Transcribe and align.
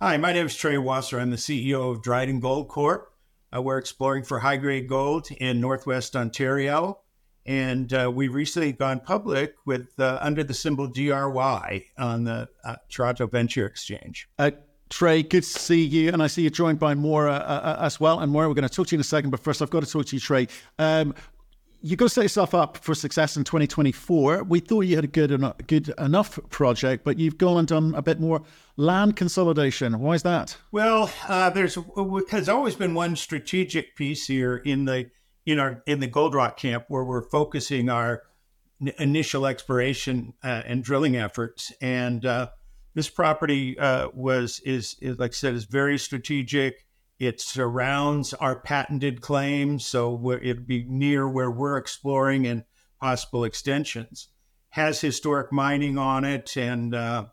Hi, 0.00 0.16
my 0.16 0.32
name 0.32 0.46
is 0.46 0.54
Trey 0.54 0.78
Wasser. 0.78 1.18
I'm 1.18 1.30
the 1.30 1.36
CEO 1.36 1.90
of 1.90 2.02
Dryden 2.02 2.38
Gold 2.38 2.68
Corp. 2.68 3.12
Uh, 3.52 3.60
we're 3.60 3.78
exploring 3.78 4.22
for 4.22 4.38
high 4.38 4.56
grade 4.56 4.86
gold 4.86 5.26
in 5.40 5.60
Northwest 5.60 6.14
Ontario. 6.14 7.00
And 7.44 7.92
uh, 7.92 8.08
we 8.14 8.28
recently 8.28 8.70
gone 8.70 9.00
public 9.00 9.56
with 9.66 9.98
uh, 9.98 10.20
under 10.20 10.44
the 10.44 10.54
symbol 10.54 10.86
DRY 10.86 11.86
on 11.98 12.22
the 12.22 12.48
uh, 12.62 12.76
Toronto 12.88 13.26
Venture 13.26 13.66
Exchange. 13.66 14.28
Uh, 14.38 14.52
Trey, 14.88 15.24
good 15.24 15.42
to 15.42 15.48
see 15.48 15.84
you. 15.84 16.12
And 16.12 16.22
I 16.22 16.28
see 16.28 16.42
you're 16.42 16.52
joined 16.52 16.78
by 16.78 16.94
Maura 16.94 17.32
uh, 17.32 17.78
as 17.80 17.98
well. 17.98 18.20
And 18.20 18.30
Maura, 18.30 18.46
we're 18.46 18.54
going 18.54 18.68
to 18.68 18.72
talk 18.72 18.86
to 18.86 18.94
you 18.94 18.98
in 18.98 19.00
a 19.00 19.04
second. 19.04 19.30
But 19.30 19.40
first, 19.40 19.60
I've 19.62 19.70
got 19.70 19.82
to 19.82 19.90
talk 19.90 20.06
to 20.06 20.14
you, 20.14 20.20
Trey. 20.20 20.46
Um, 20.78 21.12
you've 21.80 21.98
got 21.98 22.06
to 22.06 22.10
set 22.10 22.22
yourself 22.22 22.54
up 22.54 22.76
for 22.78 22.94
success 22.94 23.36
in 23.36 23.44
2024. 23.44 24.44
We 24.44 24.60
thought 24.60 24.82
you 24.82 24.96
had 24.96 25.04
a 25.04 25.08
good 25.08 25.30
enough, 25.30 25.56
good 25.66 25.92
enough 25.98 26.38
project, 26.50 27.04
but 27.04 27.18
you've 27.18 27.38
gone 27.38 27.58
and 27.58 27.68
done 27.68 27.94
a 27.94 28.02
bit 28.02 28.20
more 28.20 28.42
land 28.76 29.16
consolidation. 29.16 29.98
Why 30.00 30.14
is 30.14 30.22
that? 30.22 30.56
Well, 30.72 31.10
uh, 31.28 31.50
there's 31.50 31.78
has 32.30 32.48
always 32.48 32.74
been 32.74 32.94
one 32.94 33.16
strategic 33.16 33.96
piece 33.96 34.26
here 34.26 34.56
in 34.56 34.84
the 34.84 35.10
in 35.46 35.58
our 35.58 35.82
in 35.86 36.00
the 36.00 36.06
Gold 36.06 36.34
Rock 36.34 36.56
camp 36.56 36.84
where 36.88 37.04
we're 37.04 37.22
focusing 37.22 37.88
our 37.88 38.22
initial 38.98 39.46
exploration 39.46 40.34
uh, 40.44 40.62
and 40.66 40.84
drilling 40.84 41.16
efforts, 41.16 41.72
and 41.80 42.24
uh, 42.24 42.48
this 42.94 43.08
property 43.08 43.78
uh, 43.78 44.08
was 44.12 44.60
is, 44.64 44.96
is 45.00 45.18
like 45.18 45.30
I 45.30 45.34
said 45.34 45.54
is 45.54 45.64
very 45.64 45.98
strategic 45.98 46.84
it 47.18 47.40
surrounds 47.40 48.32
our 48.34 48.60
patented 48.60 49.20
claims, 49.20 49.84
so 49.86 50.32
it'd 50.40 50.66
be 50.66 50.84
near 50.88 51.28
where 51.28 51.50
we're 51.50 51.76
exploring 51.76 52.46
and 52.46 52.64
possible 53.00 53.44
extensions. 53.44 54.28
Has 54.70 55.00
historic 55.00 55.52
mining 55.52 55.98
on 55.98 56.24
it, 56.24 56.56
and 56.56 56.94
uh, 56.94 57.26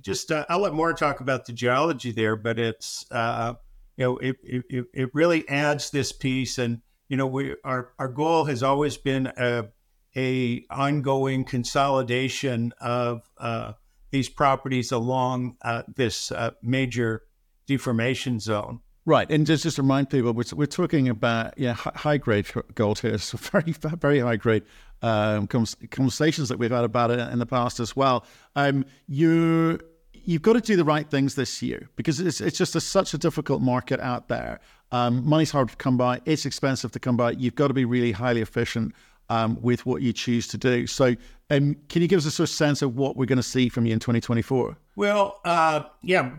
just 0.00 0.32
uh, 0.32 0.46
I'll 0.48 0.60
let 0.60 0.72
Maura 0.72 0.94
talk 0.94 1.20
about 1.20 1.46
the 1.46 1.52
geology 1.52 2.10
there, 2.10 2.34
but 2.34 2.58
it's 2.58 3.06
uh, 3.10 3.54
you 3.96 4.04
know 4.04 4.16
it, 4.18 4.36
it 4.42 4.86
it 4.92 5.10
really 5.12 5.48
adds 5.48 5.90
this 5.90 6.12
piece, 6.12 6.58
and 6.58 6.80
you 7.08 7.16
know 7.16 7.26
we 7.26 7.54
our 7.62 7.92
our 7.98 8.08
goal 8.08 8.46
has 8.46 8.62
always 8.62 8.96
been 8.96 9.26
a 9.36 9.68
a 10.16 10.64
ongoing 10.70 11.44
consolidation 11.44 12.72
of 12.80 13.20
uh, 13.36 13.72
these 14.10 14.28
properties 14.28 14.90
along 14.90 15.56
uh, 15.62 15.82
this 15.94 16.32
uh, 16.32 16.52
major 16.62 17.22
deformation 17.66 18.40
zone. 18.40 18.80
Right, 19.08 19.30
and 19.30 19.46
just 19.46 19.62
just 19.62 19.76
to 19.76 19.82
remind 19.82 20.10
people, 20.10 20.34
we're, 20.34 20.44
we're 20.54 20.66
talking 20.66 21.08
about 21.08 21.54
yeah 21.56 21.72
high 21.72 22.18
grade 22.18 22.46
gold 22.74 22.98
here, 22.98 23.16
so 23.18 23.38
very 23.38 23.72
very 23.72 24.20
high 24.20 24.36
grade 24.36 24.64
um, 25.00 25.46
conversations 25.46 26.50
that 26.50 26.58
we've 26.58 26.70
had 26.70 26.84
about 26.84 27.10
it 27.10 27.18
in 27.18 27.38
the 27.38 27.46
past 27.46 27.80
as 27.80 27.96
well. 27.96 28.26
Um, 28.54 28.84
you 29.06 29.80
you've 30.12 30.42
got 30.42 30.52
to 30.52 30.60
do 30.60 30.76
the 30.76 30.84
right 30.84 31.08
things 31.08 31.36
this 31.36 31.62
year 31.62 31.88
because 31.96 32.20
it's 32.20 32.42
it's 32.42 32.58
just 32.58 32.76
a, 32.76 32.82
such 32.82 33.14
a 33.14 33.18
difficult 33.18 33.62
market 33.62 33.98
out 34.00 34.28
there. 34.28 34.60
Um, 34.92 35.26
money's 35.26 35.52
hard 35.52 35.70
to 35.70 35.76
come 35.76 35.96
by. 35.96 36.20
It's 36.26 36.44
expensive 36.44 36.92
to 36.92 37.00
come 37.00 37.16
by. 37.16 37.30
You've 37.30 37.54
got 37.54 37.68
to 37.68 37.74
be 37.74 37.86
really 37.86 38.12
highly 38.12 38.42
efficient 38.42 38.94
um, 39.30 39.56
with 39.62 39.86
what 39.86 40.02
you 40.02 40.12
choose 40.12 40.46
to 40.48 40.58
do. 40.58 40.86
So, 40.86 41.16
um, 41.48 41.76
can 41.88 42.02
you 42.02 42.08
give 42.08 42.18
us 42.18 42.26
a 42.26 42.30
sort 42.30 42.50
of 42.50 42.54
sense 42.54 42.82
of 42.82 42.94
what 42.94 43.16
we're 43.16 43.24
going 43.24 43.38
to 43.38 43.42
see 43.42 43.70
from 43.70 43.86
you 43.86 43.94
in 43.94 44.00
2024? 44.00 44.76
Well, 44.96 45.40
uh, 45.46 45.84
yeah, 46.02 46.32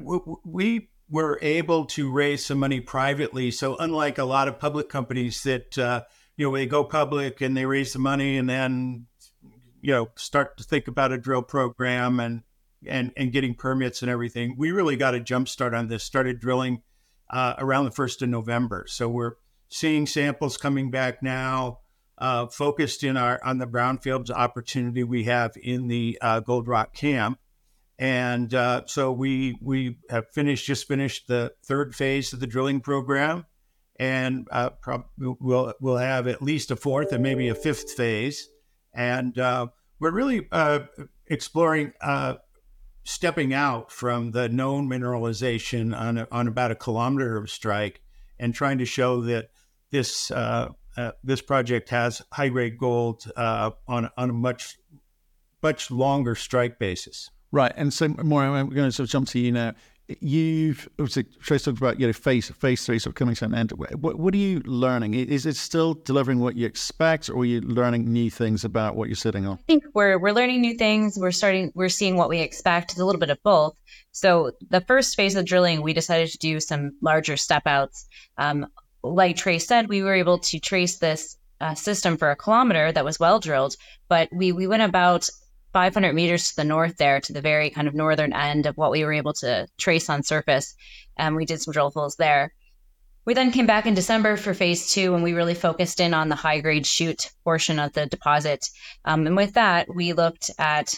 we 0.46 0.88
were 1.10 1.40
able 1.42 1.86
to 1.86 2.12
raise 2.12 2.46
some 2.46 2.60
money 2.60 2.80
privately. 2.80 3.52
So 3.52 3.76
unlike 3.78 4.18
a 4.18 4.26
lot 4.26 4.48
of 4.48 4.60
public 4.60 4.90
companies 4.90 5.42
that 5.44 5.78
uh, 5.78 6.04
you 6.38 6.48
know 6.48 6.56
they 6.56 6.66
go 6.66 6.84
public 6.84 7.42
and 7.42 7.58
they 7.58 7.66
raise 7.66 7.94
the 7.94 8.00
money 8.00 8.38
and 8.38 8.50
then 8.50 9.08
you 9.82 9.94
know 9.94 10.10
start 10.16 10.58
to 10.58 10.64
think 10.64 10.88
about 10.88 11.12
a 11.12 11.18
drill 11.18 11.42
program 11.42 12.20
and 12.20 12.44
and 12.88 13.12
and 13.18 13.32
getting 13.32 13.56
permits 13.56 14.02
and 14.02 14.12
everything, 14.12 14.56
we 14.58 14.72
really 14.72 14.96
got 14.96 15.16
a 15.16 15.20
jump 15.20 15.48
start 15.48 15.74
on 15.74 15.88
this. 15.88 16.04
Started 16.04 16.40
drilling 16.40 16.82
uh, 17.30 17.56
around 17.58 17.86
the 17.86 17.92
first 17.92 18.22
of 18.22 18.30
November, 18.30 18.86
so 18.88 19.10
we're 19.10 19.34
seeing 19.68 20.08
samples 20.08 20.58
coming 20.58 20.92
back 20.92 21.22
now. 21.22 21.80
Uh, 22.18 22.48
focused 22.48 23.02
in 23.02 23.16
our 23.16 23.40
on 23.46 23.60
the 23.60 23.68
brownfields 23.68 24.30
opportunity 24.30 25.06
we 25.06 25.24
have 25.24 25.54
in 25.62 25.88
the 25.88 26.18
uh, 26.22 26.42
Gold 26.42 26.68
Rock 26.68 26.94
camp 26.94 27.40
and 28.00 28.54
uh, 28.54 28.84
so 28.86 29.12
we 29.12 29.58
we 29.62 29.98
have 30.10 30.32
finished 30.32 30.66
just 30.66 30.88
finished 30.88 31.28
the 31.28 31.52
third 31.66 31.94
phase 31.94 32.32
of 32.32 32.40
the 32.40 32.48
drilling 32.48 32.80
program, 32.80 33.46
and 34.00 34.48
uh, 34.52 34.70
prob- 34.70 35.10
we'll 35.18 35.74
we'll 35.82 35.98
have 35.98 36.26
at 36.26 36.42
least 36.42 36.72
a 36.72 36.78
fourth 36.78 37.12
and 37.12 37.22
maybe 37.22 37.50
a 37.50 37.56
fifth 37.56 37.92
phase, 37.92 38.48
and 38.94 39.38
uh, 39.38 39.68
we're 40.00 40.14
really 40.14 40.48
uh, 40.54 40.80
exploring 41.28 41.92
uh, 42.00 42.36
stepping 43.04 43.54
out 43.54 43.92
from 43.92 44.32
the 44.32 44.48
known 44.48 44.88
mineralization 44.88 45.94
on 45.94 46.20
a, 46.20 46.28
on 46.32 46.48
about 46.48 46.72
a 46.72 46.76
kilometer 46.76 47.36
of 47.36 47.50
strike, 47.50 48.00
and 48.40 48.56
trying 48.56 48.78
to 48.78 48.86
show 48.86 49.20
that 49.24 49.50
this 49.92 50.32
uh, 50.32 50.70
this 51.22 51.42
project 51.42 51.90
has 51.90 52.22
high 52.32 52.48
grade 52.48 52.78
gold 52.78 53.30
on 53.36 53.76
on 53.90 54.30
a 54.30 54.34
much 54.34 54.78
much 55.62 55.92
longer 55.92 56.34
strike 56.34 56.80
basis. 56.80 57.30
Right, 57.52 57.74
and 57.76 57.94
so 57.94 58.08
Maura, 58.10 58.52
I'm 58.52 58.70
going 58.70 58.88
to 58.88 58.92
sort 58.92 59.08
of 59.08 59.12
jump 59.12 59.28
to 59.30 59.40
you 59.40 59.52
now. 59.52 59.74
You've 60.22 60.90
obviously 61.00 61.26
Trey's 61.40 61.64
talked 61.64 61.78
about 61.78 62.00
you 62.00 62.08
know 62.08 62.14
phase 62.14 62.50
phase 62.50 62.84
three 62.84 62.98
sort 62.98 63.12
of 63.12 63.16
coming 63.16 63.36
to 63.36 63.46
an 63.46 63.54
end. 63.54 63.72
What 63.74 64.18
what 64.18 64.34
are 64.34 64.38
you 64.38 64.60
learning? 64.66 65.14
Is 65.14 65.46
it 65.46 65.56
still 65.56 65.94
delivering 65.94 66.40
what 66.40 66.56
you 66.56 66.66
expect, 66.66 67.30
or 67.30 67.42
are 67.42 67.46
you 67.46 67.62
learning 67.62 68.12
new 68.12 68.32
things 68.32 68.66
about 68.66 68.96
what 68.96 69.08
you're 69.08 69.16
sitting 69.16 69.46
on? 69.46 69.60
I 69.60 69.62
think 69.68 69.84
we're 69.94 70.18
we're 70.18 70.34
learning 70.34 70.62
new 70.62 70.76
things. 70.76 71.18
We're 71.18 71.32
starting 71.32 71.72
we're 71.76 71.90
seeing 71.90 72.16
what 72.16 72.30
we 72.30 72.40
expect. 72.40 72.92
It's 72.92 73.00
a 73.00 73.06
little 73.06 73.20
bit 73.20 73.30
of 73.30 73.42
both. 73.44 73.76
So 74.12 74.52
the 74.70 74.82
first 74.82 75.16
phase 75.16 75.36
of 75.36 75.46
drilling, 75.46 75.84
we 75.84 75.94
decided 75.94 76.30
to 76.32 76.38
do 76.40 76.60
some 76.60 76.94
larger 77.02 77.38
step 77.38 77.64
outs. 77.68 78.08
Um, 78.38 78.66
like 79.04 79.38
Trey 79.38 79.60
said, 79.60 79.90
we 79.90 80.02
were 80.02 80.16
able 80.16 80.40
to 80.40 80.60
trace 80.60 80.98
this 80.98 81.38
uh, 81.62 81.76
system 81.76 82.18
for 82.18 82.32
a 82.32 82.36
kilometer 82.36 82.92
that 82.92 83.06
was 83.06 83.20
well 83.20 83.40
drilled, 83.40 83.76
but 84.08 84.30
we 84.32 84.52
we 84.52 84.66
went 84.66 84.84
about 84.84 85.30
500 85.74 86.14
meters 86.14 86.50
to 86.50 86.56
the 86.56 86.64
north 86.64 86.98
there 86.98 87.20
to 87.22 87.34
the 87.34 87.42
very 87.42 87.70
kind 87.70 87.88
of 87.88 87.94
northern 87.94 88.34
end 88.34 88.66
of 88.66 88.78
what 88.78 88.92
we 88.92 89.04
were 89.04 89.14
able 89.14 89.34
to 89.34 89.68
trace 89.78 90.10
on 90.10 90.24
surface. 90.24 90.76
And 91.18 91.36
we 91.36 91.46
did 91.46 91.62
some 91.62 91.72
drill 91.72 91.92
holes 91.92 92.16
there. 92.16 92.54
We 93.26 93.34
then 93.34 93.52
came 93.52 93.68
back 93.68 93.86
in 93.86 93.94
December 93.94 94.38
for 94.38 94.54
phase 94.54 94.92
two, 94.92 95.14
and 95.14 95.24
we 95.24 95.34
really 95.34 95.54
focused 95.54 96.00
in 96.00 96.14
on 96.14 96.30
the 96.30 96.36
high 96.36 96.62
grade 96.62 96.88
shoot 96.88 97.30
portion 97.44 97.78
of 97.78 97.94
the 97.94 98.08
deposit. 98.08 98.66
Um, 99.06 99.28
and 99.28 99.36
with 99.36 99.54
that, 99.54 99.94
we 99.94 100.14
looked 100.14 100.50
at 100.58 100.96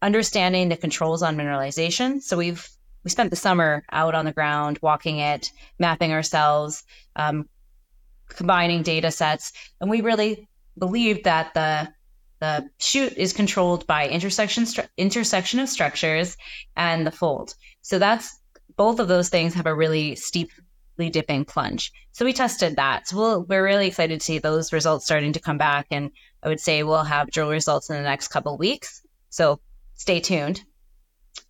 understanding 0.00 0.68
the 0.68 0.76
controls 0.76 1.22
on 1.22 1.36
mineralization. 1.36 2.22
So 2.22 2.36
we've 2.36 2.68
we 3.02 3.10
spent 3.10 3.30
the 3.30 3.36
summer 3.36 3.84
out 3.92 4.14
on 4.14 4.24
the 4.24 4.32
ground, 4.32 4.78
walking 4.80 5.18
it, 5.18 5.50
mapping 5.78 6.12
ourselves, 6.12 6.84
um, 7.16 7.48
combining 8.28 8.82
data 8.82 9.10
sets, 9.10 9.52
and 9.80 9.90
we 9.90 10.00
really 10.00 10.48
believed 10.78 11.24
that 11.24 11.54
the 11.54 11.92
the 12.44 12.68
shoot 12.78 13.14
is 13.16 13.32
controlled 13.32 13.86
by 13.86 14.06
intersection 14.06 14.64
stru- 14.64 14.88
intersection 14.98 15.60
of 15.60 15.68
structures 15.68 16.36
and 16.76 17.06
the 17.06 17.10
fold. 17.10 17.54
So 17.80 17.98
that's 17.98 18.38
both 18.76 19.00
of 19.00 19.08
those 19.08 19.30
things 19.30 19.54
have 19.54 19.66
a 19.66 19.74
really 19.74 20.14
steeply 20.14 21.08
dipping 21.10 21.46
plunge. 21.46 21.90
So 22.12 22.24
we 22.26 22.34
tested 22.34 22.76
that. 22.76 23.08
So 23.08 23.16
we'll, 23.16 23.42
we're 23.44 23.64
really 23.64 23.86
excited 23.86 24.20
to 24.20 24.24
see 24.24 24.38
those 24.38 24.74
results 24.74 25.06
starting 25.06 25.32
to 25.32 25.40
come 25.40 25.56
back. 25.56 25.86
And 25.90 26.10
I 26.42 26.48
would 26.48 26.60
say 26.60 26.82
we'll 26.82 27.02
have 27.02 27.30
drill 27.30 27.48
results 27.48 27.88
in 27.88 27.96
the 27.96 28.02
next 28.02 28.28
couple 28.28 28.58
weeks. 28.58 29.00
So 29.30 29.58
stay 29.94 30.20
tuned. 30.20 30.62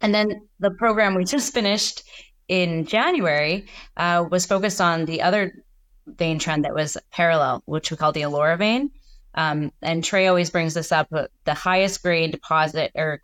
And 0.00 0.14
then 0.14 0.42
the 0.60 0.70
program 0.70 1.16
we 1.16 1.24
just 1.34 1.52
finished 1.52 2.04
in 2.46 2.86
January 2.86 3.66
uh, 3.96 4.26
was 4.30 4.46
focused 4.46 4.80
on 4.80 5.06
the 5.06 5.22
other 5.22 5.64
vein 6.06 6.38
trend 6.38 6.64
that 6.64 6.74
was 6.74 6.96
parallel, 7.10 7.62
which 7.66 7.90
we 7.90 7.96
call 7.96 8.12
the 8.12 8.22
Elora 8.22 8.56
vein. 8.58 8.92
Um, 9.34 9.72
and 9.82 10.04
Trey 10.04 10.26
always 10.26 10.50
brings 10.50 10.74
this 10.74 10.92
up. 10.92 11.08
The 11.10 11.54
highest 11.54 12.02
grade 12.02 12.32
deposit 12.32 12.92
or 12.94 13.20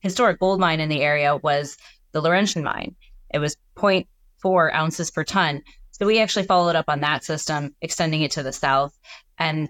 historic 0.00 0.38
gold 0.40 0.60
mine 0.60 0.80
in 0.80 0.88
the 0.88 1.02
area 1.02 1.36
was 1.36 1.76
the 2.12 2.20
Laurentian 2.20 2.62
mine. 2.62 2.94
It 3.32 3.38
was 3.38 3.56
0.4 3.76 4.74
ounces 4.74 5.10
per 5.10 5.24
ton. 5.24 5.62
So 5.90 6.06
we 6.06 6.20
actually 6.20 6.44
followed 6.44 6.76
up 6.76 6.84
on 6.88 7.00
that 7.00 7.24
system, 7.24 7.74
extending 7.80 8.22
it 8.22 8.30
to 8.32 8.42
the 8.42 8.52
south. 8.52 8.96
And 9.38 9.68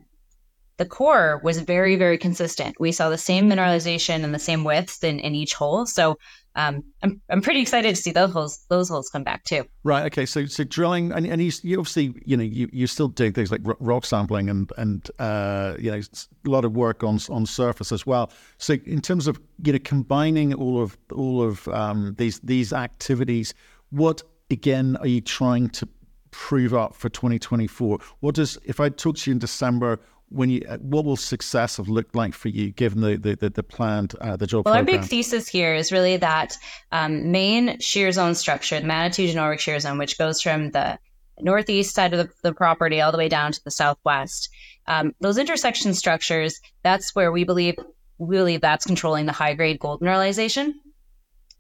the 0.79 0.87
core 0.87 1.41
was 1.43 1.61
very, 1.61 1.97
very 1.97 2.17
consistent. 2.17 2.77
We 2.79 2.93
saw 2.93 3.11
the 3.11 3.19
same 3.19 3.51
mineralization 3.51 4.23
and 4.25 4.33
the 4.33 4.39
same 4.39 4.63
widths 4.63 5.03
in, 5.03 5.19
in 5.19 5.35
each 5.35 5.53
hole. 5.55 5.87
So 5.87 6.19
um, 6.55 6.85
I'm, 7.03 7.21
I'm 7.29 7.43
pretty 7.43 7.61
excited 7.61 7.95
to 7.95 8.01
see 8.01 8.13
those 8.13 8.33
holes 8.33 8.65
those 8.69 8.89
holes 8.89 9.11
come 9.11 9.25
back 9.25 9.45
too. 9.45 9.65
Right. 9.83 10.07
Okay. 10.07 10.25
So 10.25 10.47
so 10.47 10.65
drilling 10.65 11.13
and, 11.13 11.27
and 11.27 11.43
you, 11.43 11.53
you 11.63 11.79
obviously 11.79 12.15
you 12.25 12.37
know 12.37 12.43
you 12.43 12.69
you 12.73 12.87
still 12.87 13.09
doing 13.09 13.33
things 13.33 13.51
like 13.51 13.61
rock 13.65 14.05
sampling 14.05 14.49
and 14.49 14.73
and 14.77 15.11
uh, 15.19 15.75
you 15.79 15.91
know 15.91 15.99
a 15.99 16.49
lot 16.49 16.65
of 16.65 16.75
work 16.75 17.03
on 17.03 17.19
on 17.29 17.45
surface 17.45 17.93
as 17.93 18.07
well. 18.07 18.31
So 18.59 18.75
in 18.87 19.01
terms 19.01 19.27
of 19.27 19.41
you 19.65 19.73
know 19.73 19.79
combining 19.85 20.55
all 20.55 20.81
of 20.81 20.97
all 21.13 21.43
of 21.43 21.67
um, 21.69 22.15
these 22.19 22.41
these 22.41 22.73
activities, 22.73 23.53
what 23.91 24.23
again 24.51 24.97
are 25.01 25.09
you 25.09 25.21
trying 25.21 25.69
to 25.71 25.89
prove 26.31 26.75
up 26.75 26.95
for 26.95 27.09
2024? 27.09 27.99
What 28.21 28.35
does 28.35 28.59
if 28.65 28.81
I 28.81 28.89
talk 28.89 29.17
to 29.17 29.31
you 29.31 29.33
in 29.33 29.39
December? 29.39 30.01
When 30.31 30.51
you 30.51 30.63
uh, 30.69 30.77
what 30.79 31.05
will 31.05 31.17
success 31.17 31.77
have 31.79 31.89
looked 31.89 32.15
like 32.15 32.35
for 32.35 32.49
you 32.49 32.71
given 32.71 33.01
the 33.01 33.17
the 33.17 33.37
the, 33.37 33.51
the 33.51 33.63
planned 33.63 34.15
uh, 34.21 34.37
the 34.37 34.47
drill 34.47 34.63
well 34.63 34.75
program? 34.75 34.95
our 34.95 35.01
big 35.01 35.09
thesis 35.09 35.49
here 35.49 35.75
is 35.75 35.91
really 35.91 36.17
that 36.19 36.57
um, 36.93 37.31
main 37.33 37.79
shear 37.81 38.13
zone 38.13 38.35
structure 38.35 38.79
the 38.81 38.87
Manitou 38.87 39.27
Dinorwic 39.27 39.59
shear 39.59 39.79
zone 39.81 39.99
which 39.99 40.19
goes 40.19 40.41
from 40.41 40.71
the 40.71 40.99
northeast 41.41 41.95
side 41.95 42.13
of 42.13 42.27
the, 42.27 42.33
the 42.43 42.53
property 42.53 43.01
all 43.01 43.13
the 43.13 43.19
way 43.19 43.29
down 43.29 43.53
to 43.53 43.65
the 43.65 43.71
southwest 43.71 44.51
um, 44.87 45.15
those 45.21 45.39
intersection 45.39 45.95
structures 45.95 46.61
that's 46.83 47.15
where 47.15 47.33
we 47.33 47.45
believe 47.45 47.77
we 48.19 48.37
believe 48.37 48.61
that's 48.61 48.85
controlling 48.85 49.27
the 49.27 49.33
high 49.33 49.55
grade 49.55 49.79
gold 49.79 50.01
mineralization 50.01 50.73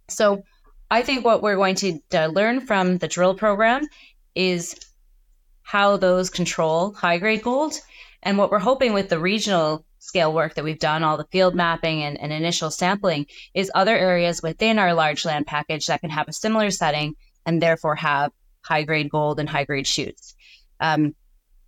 so 0.08 0.42
i 0.90 1.00
think 1.00 1.24
what 1.24 1.42
we're 1.42 1.56
going 1.56 1.76
to 1.76 1.98
uh, 2.12 2.26
learn 2.26 2.60
from 2.60 2.98
the 2.98 3.08
drill 3.08 3.34
program 3.34 3.86
is 4.34 4.74
how 5.68 5.98
those 5.98 6.30
control 6.30 6.94
high 6.94 7.18
grade 7.18 7.42
gold. 7.42 7.74
And 8.22 8.38
what 8.38 8.50
we're 8.50 8.58
hoping 8.58 8.92
with 8.92 9.08
the 9.08 9.18
regional 9.18 9.84
scale 10.00 10.32
work 10.32 10.54
that 10.54 10.64
we've 10.64 10.78
done, 10.78 11.02
all 11.02 11.16
the 11.16 11.26
field 11.30 11.54
mapping 11.54 12.02
and, 12.02 12.20
and 12.20 12.32
initial 12.32 12.70
sampling, 12.70 13.26
is 13.54 13.70
other 13.74 13.96
areas 13.96 14.42
within 14.42 14.78
our 14.78 14.94
large 14.94 15.24
land 15.24 15.46
package 15.46 15.86
that 15.86 16.00
can 16.00 16.10
have 16.10 16.28
a 16.28 16.32
similar 16.32 16.70
setting 16.70 17.14
and 17.46 17.62
therefore 17.62 17.96
have 17.96 18.32
high 18.62 18.82
grade 18.82 19.10
gold 19.10 19.40
and 19.40 19.48
high 19.48 19.64
grade 19.64 19.86
shoots. 19.86 20.34
Um, 20.80 21.14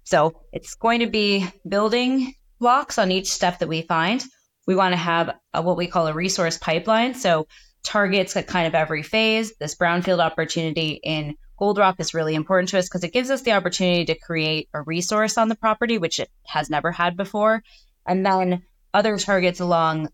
so 0.05 0.41
it's 0.52 0.75
going 0.75 1.00
to 1.00 1.06
be 1.06 1.47
building 1.69 2.35
blocks 2.58 2.99
on 2.99 3.11
each 3.11 3.31
step 3.31 3.58
that 3.58 3.69
we 3.69 3.82
find. 3.82 4.25
We 4.67 4.75
want 4.75 4.93
to 4.93 4.99
have 4.99 5.35
a, 5.55 5.62
what 5.62 5.76
we 5.76 5.87
call 5.87 6.06
a 6.06 6.12
resource 6.12 6.58
pipeline. 6.58 7.14
So 7.14 7.47
targets 7.82 8.37
at 8.37 8.47
kind 8.47 8.67
of 8.67 8.75
every 8.75 9.02
phase. 9.02 9.56
This 9.58 9.75
brownfield 9.75 10.19
opportunity 10.19 11.00
in 11.02 11.37
Gold 11.61 11.77
Rock 11.77 11.97
is 11.99 12.15
really 12.15 12.35
important 12.35 12.71
to 12.71 12.79
us 12.79 12.89
because 12.89 13.05
it 13.05 13.12
gives 13.12 13.29
us 13.29 13.43
the 13.43 13.53
opportunity 13.53 14.07
to 14.07 14.19
create 14.19 14.71
a 14.73 14.81
resource 14.81 15.37
on 15.37 15.51
the 15.51 15.55
property, 15.55 15.99
which 15.99 16.19
it 16.19 16.31
has 16.47 16.71
never 16.71 16.91
had 16.91 17.19
before. 17.19 17.62
And 18.07 18.25
then 18.25 18.62
other 18.95 19.19
targets 19.19 19.61
along 19.61 20.09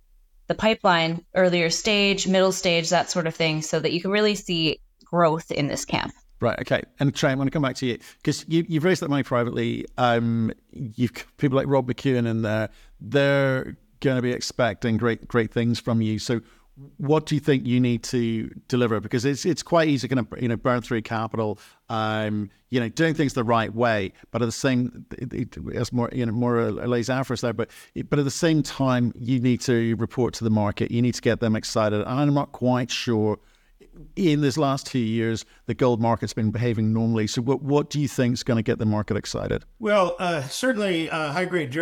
the 0.49 0.57
pipeline, 0.57 1.25
earlier 1.37 1.71
stage, 1.71 2.27
middle 2.27 2.51
stage, 2.51 2.91
that 2.91 3.11
sort 3.11 3.29
of 3.29 3.35
thing, 3.35 3.63
so 3.63 3.79
that 3.79 3.93
you 3.93 4.01
can 4.01 4.11
really 4.11 4.35
see 4.35 4.81
growth 5.05 5.53
in 5.53 5.69
this 5.69 5.85
camp. 5.85 6.13
Right. 6.41 6.59
Okay. 6.61 6.83
And 6.99 7.15
Trey, 7.15 7.31
I'm 7.31 7.39
going 7.39 7.47
to 7.47 7.53
come 7.53 7.63
back 7.63 7.77
to 7.77 7.87
you 7.87 7.99
because 8.19 8.45
you, 8.49 8.65
have 8.75 8.85
raised 8.85 9.01
that 9.03 9.09
money 9.09 9.23
privately. 9.23 9.87
Um, 9.97 10.53
you've 10.73 11.13
people 11.39 11.57
like 11.57 11.69
Rob 11.69 11.89
McEwen 11.89 12.27
in 12.27 12.43
there. 12.43 12.71
They're 13.01 13.77
going 14.01 14.17
to 14.17 14.23
be 14.23 14.33
expecting 14.33 14.97
great, 14.97 15.29
great 15.29 15.53
things 15.53 15.79
from 15.79 16.03
you. 16.03 16.19
So, 16.19 16.41
what 16.99 17.25
do 17.27 17.35
you 17.35 17.41
think 17.41 17.67
you 17.67 17.81
need 17.81 18.03
to 18.05 18.51
deliver? 18.69 19.01
Because 19.01 19.25
it's 19.25 19.47
it's 19.47 19.63
quite 19.63 19.89
easy 19.89 20.09
to 20.09 20.27
you 20.39 20.49
know 20.49 20.57
burn 20.57 20.83
through 20.83 21.03
capital, 21.03 21.59
um, 21.89 22.51
you 22.69 22.81
know, 22.81 22.89
doing 22.89 23.15
things 23.15 23.33
the 23.33 23.45
right 23.45 23.75
way, 23.75 24.13
but 24.31 24.43
at 24.43 24.47
the 24.47 24.53
same, 24.53 25.07
it, 25.13 25.33
it, 25.33 25.93
more 25.93 26.11
you 26.13 26.27
know 26.27 26.33
Maura 26.33 26.71
lays 26.71 27.09
out 27.09 27.27
for 27.27 27.33
us 27.33 27.41
there. 27.41 27.55
But 27.55 27.71
but 28.11 28.19
at 28.19 28.25
the 28.25 28.31
same 28.31 28.63
time, 28.63 29.13
you 29.19 29.41
need 29.41 29.61
to 29.63 29.97
report 29.97 30.35
to 30.35 30.45
the 30.45 30.51
market. 30.51 30.91
You 30.91 31.01
need 31.01 31.15
to 31.15 31.23
get 31.23 31.41
them 31.41 31.57
excited, 31.57 32.01
and 32.01 32.09
I'm 32.09 32.35
not 32.35 32.53
quite 32.53 32.91
sure. 32.91 33.39
In 34.15 34.43
this 34.43 34.59
last 34.59 34.87
two 34.87 34.99
years, 34.99 35.47
the 35.65 35.73
gold 35.73 36.03
market's 36.03 36.35
been 36.35 36.51
behaving 36.51 36.93
normally. 36.93 37.27
So, 37.27 37.41
what 37.41 37.63
what 37.63 37.89
do 37.89 37.99
you 37.99 38.09
think 38.09 38.35
is 38.35 38.43
going 38.43 38.59
to 38.59 38.63
get 38.63 38.79
the 38.79 38.85
market 38.85 39.17
excited? 39.17 39.65
Well, 39.79 40.17
uh, 40.19 40.43
certainly, 40.43 41.09
uh, 41.09 41.33
high 41.33 41.47
grade 41.47 41.75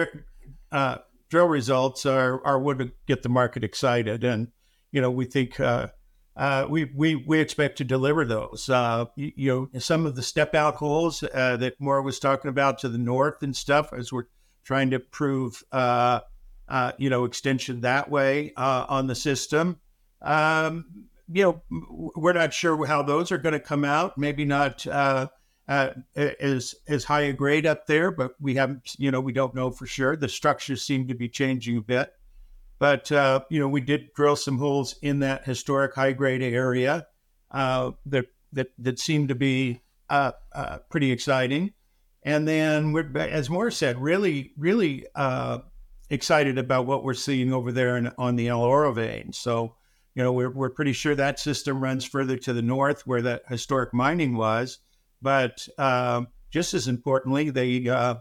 uh, 0.71 0.99
drill 1.29 1.47
results 1.47 2.07
are 2.07 2.45
are 2.47 2.61
what 2.61 2.81
get 3.07 3.25
the 3.25 3.29
market 3.29 3.65
excited, 3.65 4.23
and 4.23 4.53
you 4.95 5.01
know, 5.01 5.11
we 5.11 5.25
think 5.25 5.59
uh, 5.59 5.89
uh, 6.37 6.67
we, 6.71 6.85
we 6.95 7.17
we 7.17 7.41
expect 7.41 7.79
to 7.79 7.85
deliver 7.85 8.25
those. 8.25 8.71
Uh, 8.71 9.07
you, 9.17 9.33
you, 9.35 9.71
know, 9.73 9.81
some 9.81 10.07
of 10.07 10.15
the 10.15 10.23
step 10.23 10.55
out 10.55 10.77
holes 10.77 11.25
uh, 11.35 11.57
that 11.57 11.81
Maura 11.81 12.01
was 12.01 12.21
talking 12.21 12.49
about 12.49 12.79
to 12.79 12.89
the 12.89 12.97
north 12.97 13.43
and 13.43 13.57
stuff, 13.57 13.93
as 13.93 14.13
we're 14.13 14.27
trying 14.63 14.91
to 14.91 15.01
prove, 15.01 15.65
uh, 15.73 16.21
uh, 16.69 16.93
you 16.97 17.11
know, 17.11 17.25
extension 17.25 17.81
that 17.81 18.09
way 18.09 18.53
on 18.57 19.09
the 19.09 19.17
system. 19.17 19.81
Um, 20.23 21.09
you 21.33 21.43
know, 21.43 21.63
we're 22.15 22.33
not 22.33 22.55
sure 22.55 22.87
how 22.87 23.03
those 23.03 23.33
are 23.33 23.39
going 23.39 23.55
to 23.55 23.61
come 23.61 23.85
out. 23.85 24.17
Maybe 24.17 24.45
not 24.45 24.87
as 25.67 26.75
as 26.87 27.05
high 27.05 27.23
a 27.23 27.33
grade 27.33 27.67
up 27.67 27.89
there, 27.89 28.13
but 28.13 28.37
we 28.41 28.55
haven't. 28.55 28.95
You 28.97 29.11
know, 29.11 29.21
we 29.21 29.33
don't 29.33 29.57
know 29.57 29.73
for 29.73 29.87
sure. 29.87 30.15
The 30.15 30.29
structures 30.29 30.85
seem 30.85 31.09
to 31.09 31.15
be 31.15 31.29
changing 31.29 31.79
a 31.79 31.83
bit. 31.83 32.13
But 32.85 33.11
uh, 33.11 33.41
you 33.49 33.59
know, 33.59 33.69
we 33.69 33.81
did 33.81 34.13
drill 34.13 34.37
some 34.37 34.59
holes 34.59 34.97
in 35.01 35.21
that 35.21 35.47
historic 35.47 35.95
high 35.95 36.13
grade 36.13 36.43
area 36.43 37.07
uh, 37.51 37.93
that 38.05 38.27
that 38.53 38.73
that 38.79 38.99
seemed 38.99 39.31
to 39.31 39.35
be 39.35 39.81
uh, 40.11 40.33
uh 40.53 40.81
pretty 40.91 41.11
exciting. 41.11 41.73
And 42.25 42.47
then, 42.47 42.93
we're, 42.93 43.11
as 43.17 43.49
Maura 43.49 43.73
said, 43.73 43.99
really, 43.99 44.53
really 44.59 45.07
uh, 45.15 45.61
excited 46.11 46.59
about 46.59 46.85
what 46.85 47.05
we're 47.05 47.15
seeing 47.15 47.55
over 47.55 47.73
there 47.73 47.97
in, 47.97 48.13
on 48.19 48.37
the 48.37 48.49
El 48.49 48.61
Oro 48.61 48.93
vein. 48.93 49.33
So, 49.33 49.77
you 50.15 50.23
know, 50.23 50.35
we're 50.35 50.51
we're 50.51 50.69
pretty 50.69 50.93
sure 50.93 51.15
that 51.15 51.41
system 51.41 51.83
runs 51.83 52.05
further 52.05 52.37
to 52.37 52.53
the 52.53 52.61
north 52.61 53.07
where 53.07 53.23
that 53.23 53.45
historic 53.49 53.95
mining 53.95 54.37
was. 54.37 54.81
But 55.23 55.67
um, 55.79 56.29
just 56.51 56.75
as 56.75 56.87
importantly, 56.87 57.49
they 57.49 57.89
uh, 57.89 58.17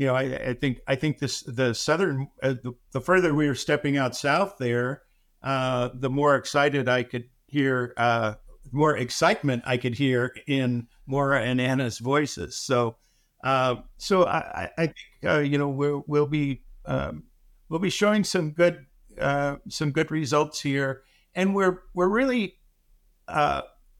you 0.00 0.06
know, 0.06 0.14
I, 0.14 0.22
I, 0.22 0.54
think 0.54 0.80
I 0.86 0.94
think 0.94 1.18
this 1.18 1.42
the 1.42 1.74
southern 1.74 2.28
uh, 2.42 2.54
the, 2.62 2.72
the, 2.92 3.02
further 3.02 3.34
we 3.34 3.46
were 3.46 3.54
stepping 3.54 3.98
out 3.98 4.16
south 4.16 4.54
there, 4.58 5.02
uh, 5.42 5.90
the 5.92 6.08
more 6.08 6.36
excited 6.36 6.88
I 6.88 7.02
could 7.02 7.24
hear, 7.48 7.92
uh, 7.98 8.36
more 8.72 8.96
excitement 8.96 9.62
I 9.66 9.76
could 9.76 9.94
hear 9.94 10.34
in 10.46 10.86
Maura 11.04 11.42
and 11.42 11.60
Anna's 11.60 11.98
voices. 11.98 12.56
So, 12.56 12.96
uh, 13.44 13.74
so 13.98 14.24
I, 14.24 14.70
I 14.78 14.86
think 14.86 14.96
uh, 15.26 15.40
you 15.40 15.58
know 15.58 15.68
we'll 15.68 16.02
we'll 16.06 16.26
be 16.26 16.62
um, 16.86 17.24
we'll 17.68 17.78
be 17.78 17.90
showing 17.90 18.24
some 18.24 18.52
good 18.52 18.86
uh, 19.20 19.56
some 19.68 19.90
good 19.90 20.10
results 20.10 20.62
here, 20.62 21.02
and 21.34 21.54
we're 21.54 21.82
we're 21.92 22.08
really 22.08 22.56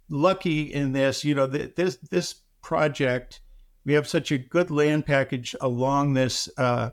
lucky 0.08 0.62
in 0.62 0.92
this. 0.92 1.26
You 1.26 1.34
know, 1.34 1.46
this 1.46 1.96
this 2.10 2.36
project 2.62 3.42
we 3.84 3.94
have 3.94 4.08
such 4.08 4.30
a 4.30 4.38
good 4.38 4.70
land 4.70 5.06
package 5.06 5.54
along 5.60 6.14
this, 6.14 6.48
uh, 6.58 6.90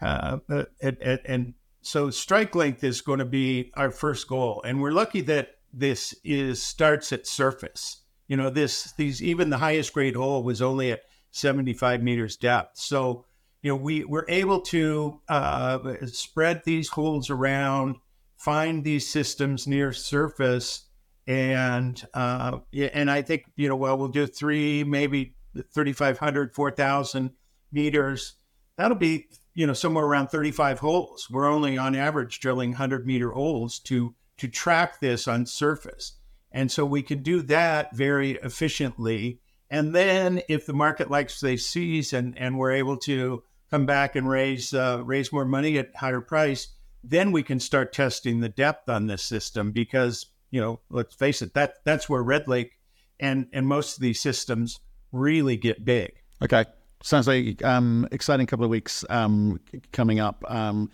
uh, 0.00 0.38
and, 0.80 1.20
and, 1.24 1.54
so 1.82 2.10
strike 2.10 2.54
length 2.54 2.84
is 2.84 3.00
going 3.00 3.20
to 3.20 3.24
be 3.24 3.72
our 3.74 3.90
first 3.90 4.28
goal, 4.28 4.62
and 4.66 4.82
we're 4.82 4.92
lucky 4.92 5.22
that 5.22 5.56
this 5.72 6.14
is 6.24 6.62
starts 6.62 7.10
at 7.10 7.26
surface. 7.26 8.02
You 8.28 8.36
know, 8.36 8.50
this 8.50 8.92
these 8.92 9.22
even 9.22 9.48
the 9.48 9.56
highest 9.56 9.94
grade 9.94 10.14
hole 10.14 10.42
was 10.42 10.60
only 10.60 10.92
at 10.92 11.00
75 11.30 12.02
meters 12.02 12.36
depth, 12.36 12.76
so 12.76 13.24
you 13.62 13.70
know 13.70 13.76
we 13.76 14.04
we're 14.04 14.26
able 14.28 14.60
to 14.60 15.20
uh, 15.30 15.78
spread 16.06 16.62
these 16.66 16.90
holes 16.90 17.30
around, 17.30 17.96
find 18.36 18.84
these 18.84 19.08
systems 19.08 19.66
near 19.66 19.94
surface, 19.94 20.86
and 21.26 22.06
uh, 22.12 22.58
and 22.74 23.10
I 23.10 23.22
think 23.22 23.44
you 23.56 23.70
know 23.70 23.76
well 23.76 23.96
we'll 23.96 24.08
do 24.08 24.26
three 24.26 24.84
maybe 24.84 25.34
3,500, 25.54 26.54
4,000 26.54 27.30
meters, 27.72 28.34
that'll 28.76 28.96
be, 28.96 29.26
you 29.54 29.66
know, 29.66 29.72
somewhere 29.72 30.04
around 30.04 30.28
35 30.28 30.80
holes. 30.80 31.28
We're 31.30 31.50
only 31.50 31.76
on 31.76 31.94
average 31.94 32.40
drilling 32.40 32.70
100 32.70 33.06
meter 33.06 33.30
holes 33.30 33.78
to, 33.80 34.14
to 34.38 34.48
track 34.48 35.00
this 35.00 35.28
on 35.28 35.46
surface. 35.46 36.14
And 36.52 36.70
so 36.70 36.84
we 36.84 37.02
can 37.02 37.22
do 37.22 37.42
that 37.42 37.94
very 37.94 38.32
efficiently. 38.42 39.40
And 39.70 39.94
then 39.94 40.42
if 40.48 40.66
the 40.66 40.72
market 40.72 41.10
likes 41.10 41.40
they 41.40 41.56
sees 41.56 42.12
and, 42.12 42.36
and 42.36 42.58
we're 42.58 42.72
able 42.72 42.96
to 42.98 43.44
come 43.70 43.86
back 43.86 44.16
and 44.16 44.28
raise, 44.28 44.74
uh, 44.74 45.02
raise 45.04 45.32
more 45.32 45.44
money 45.44 45.78
at 45.78 45.94
higher 45.94 46.20
price, 46.20 46.68
then 47.04 47.32
we 47.32 47.42
can 47.42 47.60
start 47.60 47.92
testing 47.92 48.40
the 48.40 48.48
depth 48.48 48.88
on 48.88 49.06
this 49.06 49.22
system 49.22 49.70
because, 49.70 50.26
you 50.50 50.60
know, 50.60 50.80
let's 50.90 51.14
face 51.14 51.40
it, 51.40 51.54
that 51.54 51.76
that's 51.84 52.08
where 52.08 52.22
Red 52.22 52.48
Lake 52.48 52.72
and, 53.20 53.46
and 53.52 53.66
most 53.66 53.96
of 53.96 54.02
these 54.02 54.20
systems 54.20 54.80
really 55.12 55.56
get 55.56 55.84
big. 55.84 56.14
Okay. 56.42 56.64
Sounds 57.02 57.26
like 57.26 57.64
um, 57.64 58.06
exciting 58.12 58.46
couple 58.46 58.64
of 58.64 58.70
weeks 58.70 59.04
um, 59.08 59.58
coming 59.92 60.20
up. 60.20 60.44
Um, 60.48 60.90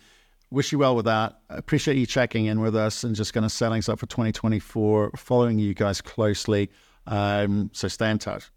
wish 0.51 0.71
you 0.71 0.79
well 0.79 0.95
with 0.95 1.05
that. 1.05 1.39
Appreciate 1.49 1.97
you 1.97 2.05
checking 2.05 2.45
in 2.45 2.61
with 2.61 2.75
us 2.75 3.03
and 3.03 3.15
just 3.15 3.33
kind 3.33 3.45
of 3.45 3.51
setting 3.51 3.79
us 3.79 3.89
up 3.89 3.99
for 3.99 4.05
2024, 4.05 5.11
following 5.17 5.59
you 5.59 5.73
guys 5.73 6.01
closely. 6.01 6.69
Um, 7.07 7.71
so 7.73 7.87
stay 7.87 8.09
in 8.09 8.19
touch. 8.19 8.49